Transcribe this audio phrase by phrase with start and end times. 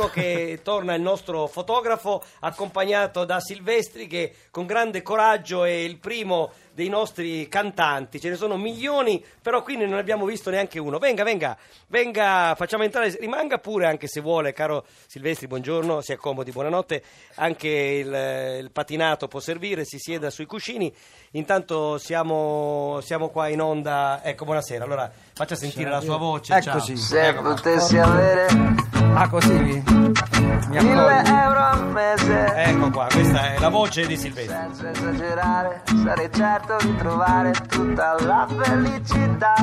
[0.00, 5.98] Ecco che torna il nostro fotografo accompagnato da Silvestri che con grande coraggio è il
[5.98, 8.20] primo dei nostri cantanti.
[8.20, 10.98] Ce ne sono milioni, però qui non ne abbiamo visto neanche uno.
[10.98, 11.58] Venga, venga,
[11.88, 17.02] venga, facciamo entrare, rimanga pure anche se vuole, caro Silvestri, buongiorno, si accomodi, buonanotte.
[17.34, 20.94] Anche il, il patinato può servire, si sieda sui cuscini.
[21.32, 24.20] Intanto siamo, siamo qua in onda.
[24.22, 24.84] Ecco, buonasera.
[24.84, 26.54] Allora, faccia sentire la sua voce.
[26.54, 26.96] Eccoci.
[26.96, 27.04] Ciao.
[27.04, 31.34] Se Ecco potessi avere Ah, così mi, mi mille accogli.
[31.34, 34.54] euro al mese, Ecco qua, questa è la voce di Silvestri.
[34.54, 39.54] senza esagerare, sarei certo di trovare tutta la felicità.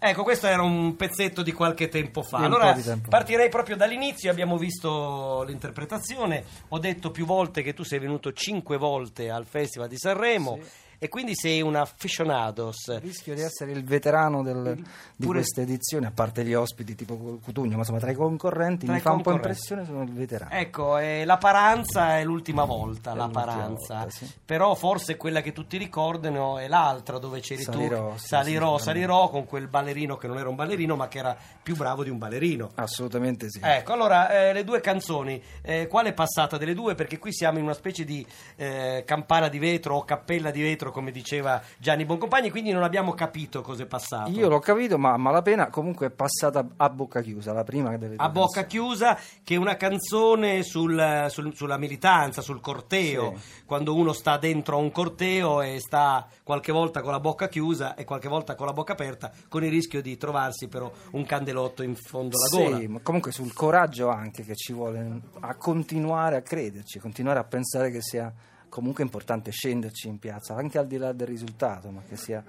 [0.00, 2.38] Ecco, questo era un pezzetto di qualche tempo fa.
[2.38, 4.30] Allora tempo partirei proprio dall'inizio.
[4.30, 6.44] Abbiamo visto l'interpretazione.
[6.68, 10.58] Ho detto più volte che tu sei venuto cinque volte al Festival di Sanremo.
[11.00, 12.98] E quindi sei un aficionados.
[12.98, 17.16] Rischio di essere il veterano del- di Pure- questa edizione, a parte gli ospiti tipo
[17.42, 20.12] Cutugno, ma insomma tra i concorrenti Tra mi i fa un po' impressione, sono il
[20.12, 20.50] veterano.
[20.52, 23.94] Ecco, eh, la Paranza è l'ultima volta, È la l'ultima Paranza.
[23.98, 24.28] volta, sì.
[24.44, 28.18] Però forse quella che tutti ricordano è l'altra dove c'eri Salirò, tu.
[28.18, 31.36] sì, salirò, sì, salirò con quel ballerino che non era un ballerino, ma che era
[31.62, 32.70] più bravo di un ballerino.
[32.74, 33.60] Assolutamente sì.
[33.62, 36.94] Ecco, allora eh, le due canzoni, eh, quale è passata delle due?
[36.94, 40.87] Perché qui siamo in una specie di eh, campana di vetro o cappella di vetro,
[40.90, 44.30] come diceva Gianni Boncompagni, quindi non abbiamo capito cosa è passato.
[44.30, 48.24] Io l'ho capito, ma malapena comunque è passata a bocca chiusa, la prima delle due
[48.24, 53.34] A bocca chiusa, che è una canzone sul- sul- sulla militanza, sul corteo,
[53.66, 57.94] quando uno sta dentro a un corteo e sta qualche volta con la bocca chiusa
[57.94, 61.82] e qualche volta con la bocca aperta, con il rischio di trovarsi però un candelotto
[61.82, 62.78] in fondo alla gola.
[62.78, 67.44] Sì, ma comunque sul coraggio anche che ci vuole a continuare a crederci, continuare a
[67.44, 68.32] pensare che sia
[68.78, 72.42] comunque importante scenderci in piazza, anche al di là del risultato, ma che sia...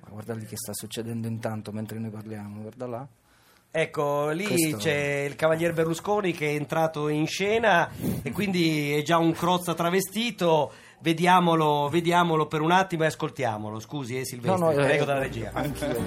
[0.00, 3.06] Ma guarda lì che sta succedendo intanto mentre noi parliamo, guarda là.
[3.70, 7.90] Ecco, lì Questo- c'è il cavalier Berlusconi che è entrato in scena
[8.22, 10.72] e quindi è già un crozza travestito.
[11.00, 13.78] Vediamolo, vediamolo per un attimo e ascoltiamolo.
[13.80, 15.50] Scusi, eh, Silvestri, No, no, eh, prego dalla regia.
[15.52, 16.02] Anch'io.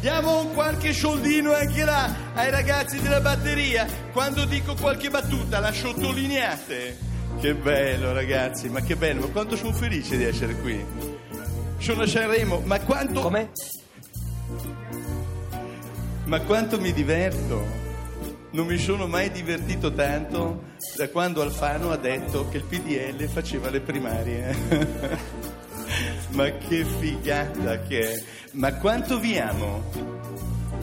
[0.00, 3.86] Diamo un qualche soldino anche là ai ragazzi della batteria.
[4.12, 7.10] Quando dico qualche battuta la sottolineate.
[7.40, 10.84] Che bello ragazzi, ma che bello, ma quanto sono felice di essere qui.
[11.78, 13.20] Sono a Sanremo, ma quanto...
[13.20, 13.50] Come?
[16.24, 17.80] Ma quanto mi diverto!
[18.52, 23.70] Non mi sono mai divertito tanto da quando Alfano ha detto che il PDL faceva
[23.70, 25.50] le primarie.
[26.30, 28.22] Ma che figata che è!
[28.52, 29.82] Ma quanto vi amo!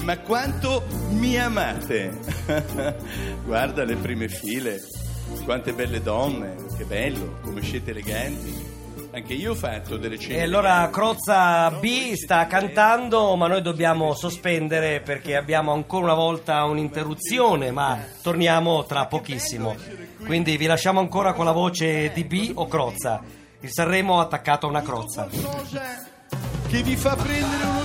[0.03, 2.17] Ma quanto mi amate!
[3.45, 4.79] Guarda le prime file,
[5.43, 8.77] quante belle donne, che bello, come siete eleganti.
[9.11, 10.37] Anche io ho fatto delle cene.
[10.37, 10.87] E allora.
[10.91, 17.97] Crozza B sta cantando, ma noi dobbiamo sospendere perché abbiamo ancora una volta un'interruzione, ma
[18.21, 19.75] torniamo tra pochissimo.
[20.23, 23.21] Quindi vi lasciamo ancora con la voce di B o Crozza.
[23.61, 25.27] Il Sanremo attaccato a una crozza.
[26.69, 27.78] che vi fa prendere uno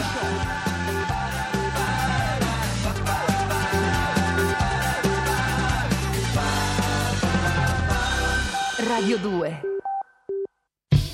[8.94, 9.60] Radio 2.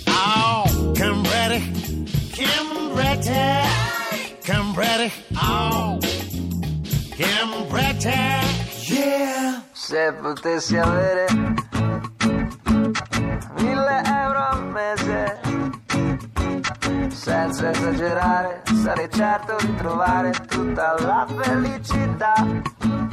[0.08, 1.72] Oh, come ready,
[2.36, 5.98] come ready, come ready, oh,
[7.16, 8.44] come ready,
[8.86, 9.62] yeah.
[9.72, 11.26] Se potessi avere
[13.56, 15.40] mille euro al mese,
[17.08, 23.09] senza esagerare, sarei certo di trovare tutta la felicità.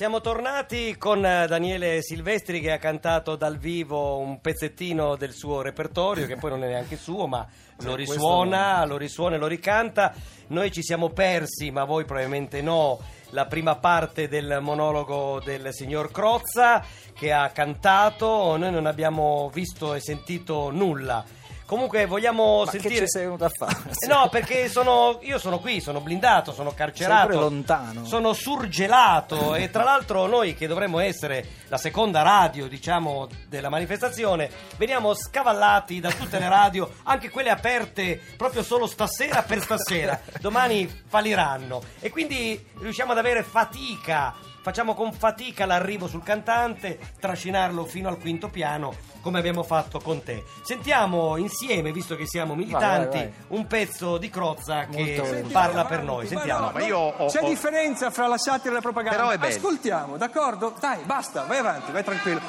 [0.00, 5.60] Siamo tornati con eh, Daniele Silvestri che ha cantato dal vivo un pezzettino del suo
[5.60, 7.46] repertorio, che poi non è neanche suo, ma
[7.80, 10.14] lo risuona, lo risuona e lo ricanta.
[10.46, 12.98] Noi ci siamo persi, ma voi probabilmente no,
[13.32, 16.82] la prima parte del monologo del signor Crozza
[17.12, 21.22] che ha cantato, noi non abbiamo visto e sentito nulla.
[21.70, 23.04] Comunque vogliamo Ma che sentire...
[23.04, 23.76] ci sei venuto a fare?
[23.90, 27.28] Eh No, perché sono, io sono qui, sono blindato, sono carcerato.
[27.28, 28.04] Pure lontano.
[28.04, 34.50] Sono surgelato e tra l'altro noi che dovremmo essere la seconda radio, diciamo, della manifestazione,
[34.78, 40.20] veniamo scavallati da tutte le radio, anche quelle aperte proprio solo stasera per stasera.
[40.40, 47.84] Domani falliranno e quindi riusciamo ad avere fatica facciamo con fatica l'arrivo sul cantante, trascinarlo
[47.84, 50.42] fino al quinto piano, come abbiamo fatto con te.
[50.62, 53.32] Sentiamo insieme, visto che siamo militanti, vai, vai.
[53.58, 55.48] un pezzo di Crozza che volentieri.
[55.50, 56.26] parla per noi.
[56.26, 56.70] Sentiamo.
[56.72, 59.16] Ma io ho- C'è ho- differenza fra la satira e la propaganda.
[59.16, 59.54] Però è bello.
[59.56, 60.74] Ascoltiamo, d'accordo?
[60.78, 62.40] Dai, basta, vai avanti, vai tranquillo.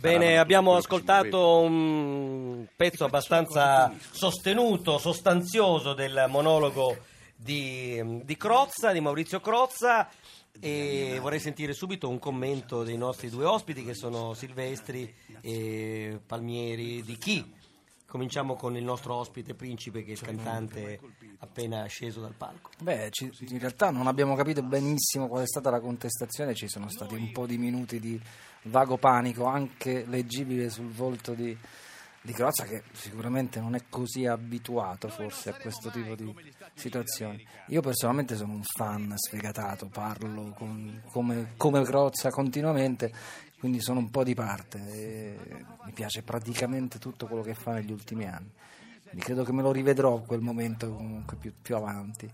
[0.00, 6.96] Bene, abbiamo ascoltato un pezzo abbastanza sostenuto, sostanzioso del monologo
[7.36, 10.08] di, di Crozza, di Maurizio Crozza.
[10.60, 17.02] E vorrei sentire subito un commento dei nostri due ospiti che sono Silvestri e Palmieri
[17.02, 17.54] di chi.
[18.06, 21.00] Cominciamo con il nostro ospite principe che è il cantante
[21.38, 22.70] appena sceso dal palco.
[22.80, 26.88] Beh, ci- in realtà non abbiamo capito benissimo qual è stata la contestazione, ci sono
[26.88, 28.18] stati un po' di minuti di
[28.62, 31.56] vago panico, anche leggibile sul volto di,
[32.26, 36.34] di Crozza, che sicuramente non è così abituato forse a questo tipo di
[36.74, 37.46] situazioni.
[37.68, 43.12] Io personalmente sono un fan sfegatato, parlo con- come, come Crozza continuamente,
[43.58, 48.26] quindi sono un po' di parte mi piace praticamente tutto quello che fa negli ultimi
[48.26, 48.50] anni.
[49.04, 52.28] Quindi credo che me lo rivedrò quel momento comunque più, più avanti.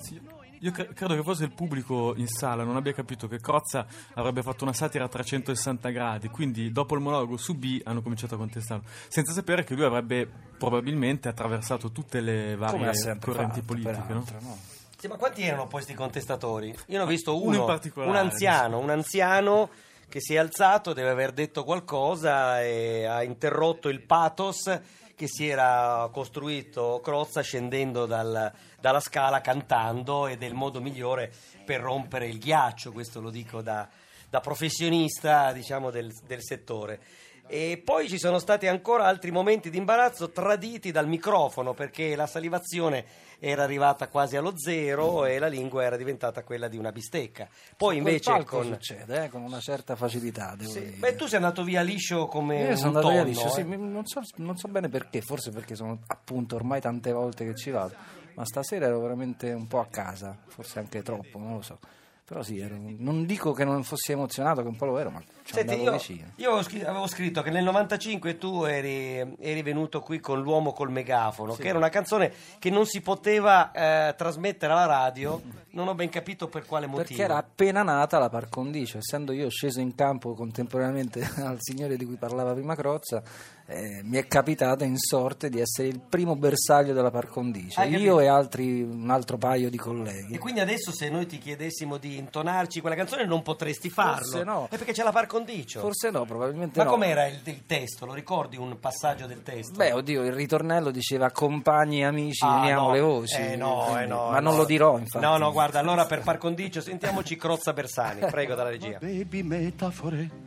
[0.00, 0.20] Sì,
[0.60, 4.42] io cre- credo che forse il pubblico in sala non abbia capito che Crozza avrebbe
[4.42, 8.38] fatto una satira a 360 gradi, quindi dopo il monologo su B hanno cominciato a
[8.38, 14.12] contestarlo, senza sapere che lui avrebbe probabilmente attraversato tutte le varie correnti fatto, politiche.
[14.12, 14.22] no?
[14.22, 14.58] peraltro, no?
[14.98, 16.68] Sì, ma quanti erano poi questi contestatori?
[16.86, 19.68] Io ne ho visto Uno uno, in particolare, un anziano, un anziano
[20.08, 24.80] che si è alzato, deve aver detto qualcosa e ha interrotto il pathos
[25.14, 31.32] che si era costruito Crozza scendendo dal- dalla scala cantando ed è il modo migliore
[31.64, 33.88] per rompere il ghiaccio, questo lo dico da,
[34.28, 37.00] da professionista diciamo, del, del settore.
[37.48, 42.26] E poi ci sono stati ancora altri momenti di imbarazzo traditi dal microfono perché la
[42.26, 43.04] salivazione
[43.38, 47.48] era arrivata quasi allo zero e la lingua era diventata quella di una bistecca.
[47.76, 48.64] Poi invece con...
[48.64, 50.96] succede, eh, con una certa facilità, devo Sì, dire.
[50.96, 53.50] Beh, tu sei andato via liscio come Io un sono andato via tonno, liscio, eh.
[53.50, 57.54] sì, non, so, non so bene perché, forse perché sono appunto ormai tante volte che
[57.54, 57.94] ci vado,
[58.34, 61.78] ma stasera ero veramente un po' a casa, forse anche troppo, non lo so.
[62.24, 65.22] Però sì, ero- non dico che non fossi emozionato, che un po' lo ero, ma
[65.52, 66.00] Senti, io,
[66.36, 70.72] io avevo, scri- avevo scritto che nel 95 tu eri, eri venuto qui con L'uomo
[70.72, 75.40] col megafono, che era una canzone che non si poteva eh, trasmettere alla radio,
[75.70, 77.06] non ho ben capito per quale motivo.
[77.06, 81.96] Perché era appena nata la par condicio, essendo io sceso in campo contemporaneamente al signore
[81.96, 83.22] di cui parlava prima Crozza,
[83.68, 87.90] eh, mi è capitato in sorte di essere il primo bersaglio della par condicio, Hai
[87.90, 88.20] io capito?
[88.20, 90.34] e altri, un altro paio di colleghi.
[90.34, 94.24] E quindi adesso se noi ti chiedessimo di intonarci quella canzone non potresti farlo.
[94.26, 94.66] Forse no.
[94.70, 95.35] È perché c'è la par condicio.
[95.80, 96.90] Forse no, probabilmente Ma no.
[96.90, 98.06] com'era il, il testo?
[98.06, 99.74] Lo ricordi un passaggio del testo?
[99.76, 102.92] Beh, oddio, il ritornello diceva compagni e amici, Ah, uniamo no.
[102.92, 103.36] le voci.
[103.40, 104.58] Eh, no, eh, no, ma non no.
[104.60, 105.24] lo dirò, infatti.
[105.24, 108.98] No, no, guarda, allora per par condicio sentiamoci Crozza Bersani, prego dalla regia.
[108.98, 110.45] Baby metafore.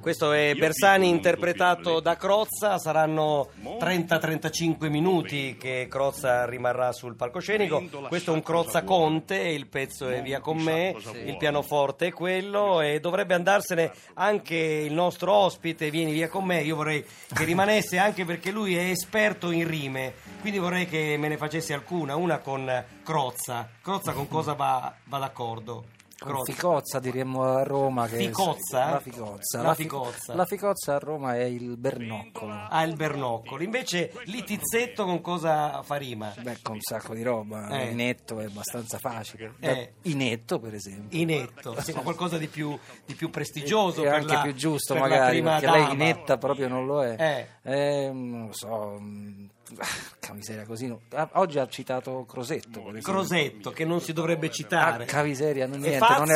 [0.00, 7.84] Questo è Bersani interpretato da Crozza, saranno 30-35 minuti che Crozza rimarrà sul palcoscenico.
[8.08, 12.80] Questo è un Crozza Conte, il pezzo è via con me, il pianoforte è quello
[12.80, 17.04] e dovrebbe andarsene anche il nostro ospite, vieni via con me, io vorrei
[17.34, 21.74] che rimanesse anche perché lui è esperto in rime, quindi vorrei che me ne facesse
[21.74, 23.68] alcuna, una con Crozza.
[23.82, 25.98] Crozza con cosa va, va d'accordo?
[26.20, 26.52] Crozza.
[26.52, 28.90] Ficozza diremmo a Roma che Ficozza?
[28.90, 30.34] la Ficozza La fi- Ficozza.
[30.34, 33.62] la Ficozza a Roma è il bernoccolo ha il bernoccolo.
[33.62, 36.32] Invece lì Tizzetto con cosa fa rima?
[36.38, 37.90] beh con un sacco di roba Eh.
[37.90, 39.92] inetto è abbastanza facile Eh.
[40.02, 44.02] inetto per esempio Inetto, sì, ma qualcosa di più, di più prestigioso.
[44.02, 45.92] e per anche la- più giusto magari perché lei dama.
[45.94, 48.06] inetta proprio non lo è Eh.
[48.06, 49.46] Eh, non lo so mm,
[49.78, 49.86] ah,
[50.18, 51.00] che miseria così no.
[51.10, 52.82] Ah, oggi ha citato Crosetto.
[53.02, 55.06] Crosetto, che non si dovrebbe citare.
[55.10, 56.30] Ah, miseria, non- E niente, non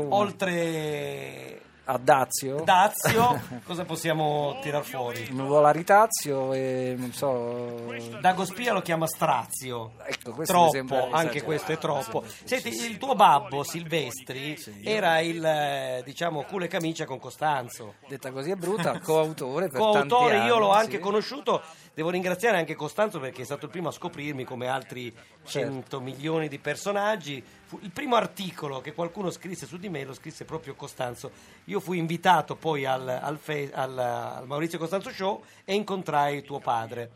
[0.00, 0.14] uno.
[0.14, 5.26] oltre a Dazio Dazio, cosa possiamo tirar fuori?
[5.32, 9.92] Volaritazio e non so Dagospia lo chiama Strazio.
[10.04, 12.24] Ecco, questo troppo, anche questo è troppo.
[12.44, 17.94] Senti, il tuo babbo Silvestri era il eh, diciamo culo e camicia con Costanzo.
[18.06, 20.78] detta così è brutta coautore per coautore, io anni, l'ho sì.
[20.78, 21.62] anche conosciuto.
[21.94, 25.12] Devo ringraziare anche Costanzo perché è stato il primo a scoprirmi come altri
[25.48, 25.70] Certo.
[25.72, 27.42] 100 milioni di personaggi.
[27.64, 31.30] Fu il primo articolo che qualcuno scrisse su di me lo scrisse proprio Costanzo.
[31.64, 36.58] Io fui invitato poi al, al fe- al- al Maurizio Costanzo Show e incontrai tuo
[36.58, 37.10] padre.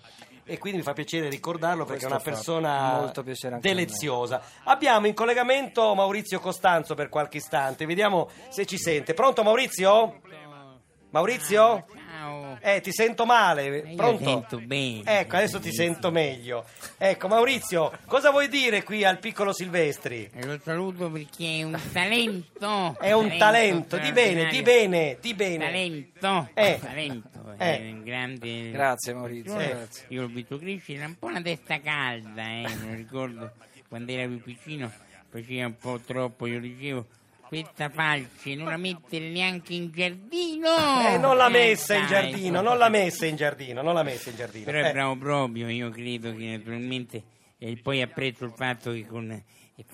[0.44, 3.12] E quindi mi fa piacere ricordarlo perché Questo è una persona
[3.60, 4.42] deliziosa.
[4.64, 9.14] Abbiamo in collegamento Maurizio Costanzo per qualche istante, vediamo se ci sente.
[9.14, 10.20] Pronto Maurizio?
[11.10, 11.84] Maurizio?
[12.22, 12.56] Ciao.
[12.60, 13.78] Eh, ti sento male.
[13.78, 14.22] io Pronto?
[14.24, 15.02] sento bene.
[15.04, 16.64] Ecco, adesso ti sento meglio.
[16.96, 20.30] Ecco, Maurizio, cosa vuoi dire qui al piccolo Silvestri?
[20.32, 22.96] E lo saluto perché è un talento.
[23.00, 25.64] È un talento, di bene, di bene, di bene.
[25.64, 26.48] Talento.
[26.54, 26.78] Eh.
[26.80, 27.54] Talento.
[27.58, 27.78] Eh.
[27.78, 28.70] È un grande.
[28.70, 30.04] Grazie Maurizio, Eh, grazie.
[30.10, 33.52] Io l'ho visto crescere, era un po' una testa calda, eh, lo ricordo
[33.88, 34.90] quando era più piccino,
[35.28, 37.04] faceva un po' troppo, io dicevo,
[37.52, 40.68] questa falce non la mettere neanche in giardino.
[41.06, 44.30] Eh, non l'ha Eh, messa in giardino, non l'ha messa in giardino, non l'ha messa
[44.30, 44.64] in giardino.
[44.64, 44.92] Però è Eh.
[44.92, 47.22] bravo proprio, io credo che naturalmente,
[47.64, 49.42] e poi apprezzo il fatto che con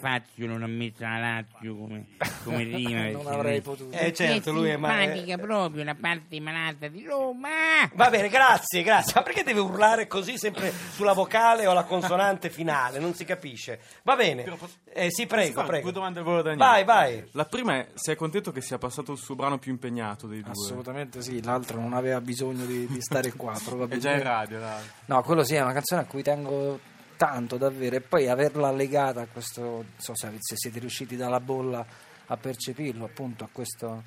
[0.00, 2.06] Fazio non ha messo la Lazio come,
[2.44, 3.08] come rima.
[3.08, 3.96] Non avrei lui- potuto.
[3.96, 7.48] Eh, certo, lui è ma- simpatica proprio, la parte malata di Roma.
[7.94, 9.12] Va bene, grazie, grazie.
[9.16, 12.98] Ma perché deve urlare così sempre sulla vocale o la consonante finale?
[12.98, 13.80] Non si capisce.
[14.02, 14.44] Va bene.
[14.92, 15.84] Eh, sì, prego, prego.
[15.84, 16.64] Due domande al volo Daniele.
[16.64, 17.24] Vai, vai.
[17.32, 20.50] La prima è: sei contento che sia passato il suo brano più impegnato dei due?
[20.50, 23.98] Assolutamente sì, l'altro non aveva bisogno di, di stare qua, È probabilmente.
[24.06, 24.84] già in radio, dai.
[25.06, 26.78] No, quello sì, è una canzone a cui tengo
[27.18, 31.84] tanto davvero e poi averla legata a questo, non so se siete riusciti dalla bolla
[32.30, 34.02] a percepirlo, appunto a questo-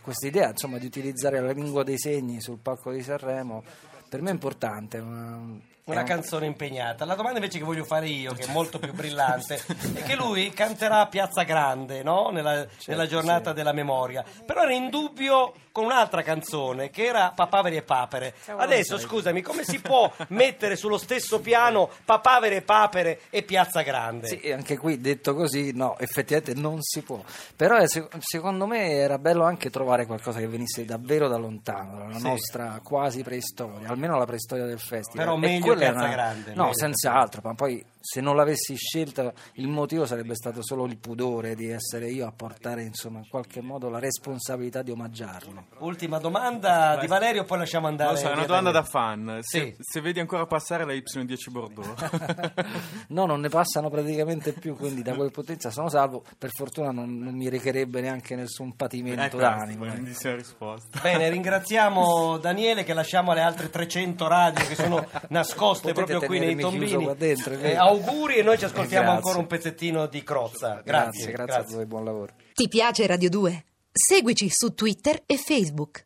[0.00, 3.62] questa idea insomma di utilizzare la lingua dei segni sul palco di Sanremo,
[4.08, 4.98] per me è importante.
[4.98, 5.36] Una,
[5.84, 7.04] Una è un- canzone impegnata.
[7.04, 9.60] La domanda invece che voglio fare io, che è molto più brillante,
[9.94, 12.30] è che lui canterà a Piazza Grande, no?
[12.30, 14.24] Nella, nella giornata della memoria.
[14.44, 18.32] Però era in dubbio con un'altra canzone che era Papaveri e Papere.
[18.46, 24.26] Adesso, scusami, come si può mettere sullo stesso piano Papaveri e Papere e Piazza Grande?
[24.28, 27.22] Sì, anche qui detto così, no, effettivamente non si può.
[27.54, 31.98] Però eh, se- secondo me era bello anche trovare qualcosa che venisse davvero da lontano,
[31.98, 32.22] dalla Sì.
[32.26, 35.26] nostra quasi preistoria, almeno la preistoria del festival.
[35.26, 40.06] Però E meglio Piazza Grande, No, senz'altro, ma poi se non l'avessi scelta il motivo
[40.06, 43.98] sarebbe stato solo il pudore di essere io a portare insomma in qualche modo la
[43.98, 45.66] responsabilità di omaggiarlo.
[45.78, 48.12] Ultima domanda di Valerio, poi lasciamo andare.
[48.12, 49.38] Lo so, è una domanda da fan.
[49.42, 49.74] Se, Sì.
[49.80, 51.94] se vedi ancora passare la Y10 Bordeaux.
[53.08, 56.22] No, non ne passano praticamente più, quindi da quel vista sono salvo.
[56.38, 59.84] Per fortuna non, non mi recherebbe neanche nessun patimento ecco, d'animo.
[59.84, 59.94] ecco.
[59.94, 61.00] grandissima risposta.
[61.00, 66.38] Bene, ringraziamo Daniele che lasciamo alle altre 300 radio che sono nascoste Potete proprio qui
[66.38, 67.04] nei tenermi chiuso tombini.
[67.04, 67.54] qua dentro.
[67.54, 69.16] Eh, auguri e noi ci ascoltiamo Grazie.
[69.16, 70.82] ancora un pezzettino di Crozza.
[70.84, 72.34] Grazie, Grazie, grazie a voi, buon lavoro.
[72.54, 73.64] Ti piace Radio 2?
[73.92, 76.04] Seguici su Twitter e Facebook.